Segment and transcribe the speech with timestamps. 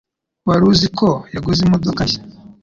[0.47, 2.21] Wari uzi ko yaguze imodoka nshya?